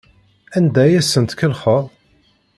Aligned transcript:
Anda 0.57 0.81
ay 0.85 0.93
asent-tkellxeḍ? 0.99 1.85